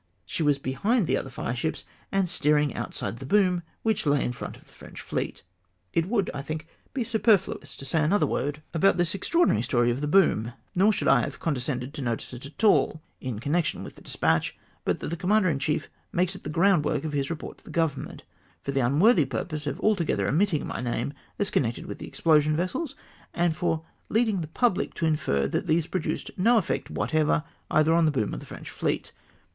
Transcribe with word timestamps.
she 0.25 0.41
was 0.41 0.57
behind 0.57 1.05
the 1.05 1.15
other 1.15 1.29
fireships, 1.29 1.83
and 2.11 2.27
steering 2.27 2.73
outside 2.73 3.19
the 3.19 3.23
boom, 3.27 3.61
which 3.83 4.07
lay 4.07 4.25
in 4.25 4.33
front 4.33 4.57
of 4.57 4.65
the 4.65 4.73
French 4.73 4.99
fleet! 4.99 5.43
It 5.93 6.07
would, 6.07 6.31
I 6.33 6.41
think, 6.41 6.65
be 6.91 7.03
superfluous 7.03 7.75
to 7.75 7.85
say 7.85 8.03
another 8.03 8.25
word 8.25 8.63
E 8.73 8.79
E 8.81 8.81
2 8.81 8.81
420 8.81 8.81
REASON 8.81 8.81
OF 8.81 8.81
THE 8.81 8.81
illSSTATEMENT. 8.81 8.81
about 8.81 8.97
this 8.97 9.13
extraordinary 9.13 9.61
story 9.61 9.91
of 9.91 10.01
the 10.01 10.07
boom, 10.07 10.53
nor 10.73 10.91
sliould 10.91 11.07
I 11.07 11.21
have 11.21 11.39
condescended 11.39 11.93
to 11.93 12.01
notice 12.01 12.33
it 12.33 12.47
at 12.47 12.63
all 12.63 13.03
in 13.19 13.37
connection 13.37 13.83
with 13.83 13.93
the 13.95 14.01
despatch, 14.01 14.57
but 14.83 15.01
that 15.01 15.09
the 15.09 15.15
commander 15.15 15.49
in 15.49 15.59
chief 15.59 15.87
makes 16.11 16.35
it 16.35 16.41
the 16.41 16.49
groundwork 16.49 17.03
of 17.03 17.13
his 17.13 17.29
report 17.29 17.59
to 17.59 17.63
the 17.65 17.69
Govern 17.69 18.05
ment, 18.05 18.23
for 18.63 18.71
the 18.71 18.79
unworthy 18.83 19.25
purpose 19.25 19.67
of 19.67 19.79
altogether 19.81 20.27
omitting 20.27 20.65
my 20.65 20.81
name 20.81 21.13
as 21.37 21.51
connected 21.51 21.85
with 21.85 21.99
the 21.99 22.07
explosion 22.07 22.55
vessels, 22.55 22.95
and 23.35 23.55
for 23.55 23.85
leading 24.09 24.41
the 24.41 24.47
pubhc 24.47 24.95
to 24.95 25.05
infer 25.05 25.45
that 25.47 25.67
these 25.67 25.85
produced 25.85 26.31
no 26.37 26.57
effect 26.57 26.91
whatever^ 26.91 27.43
either 27.69 27.93
on 27.93 28.05
the 28.05 28.11
boom 28.11 28.33
or 28.33 28.37
the 28.37 28.47
French 28.47 28.71
Jieet! 28.71 29.11